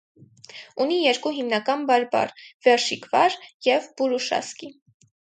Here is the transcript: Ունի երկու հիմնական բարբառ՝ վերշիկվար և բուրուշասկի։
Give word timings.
Ունի 0.85 0.97
երկու 1.01 1.33
հիմնական 1.35 1.85
բարբառ՝ 1.91 2.33
վերշիկվար 2.65 3.39
և 3.71 3.91
բուրուշասկի։ 4.01 4.77